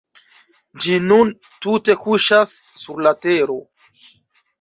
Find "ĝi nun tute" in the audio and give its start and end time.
0.85-1.95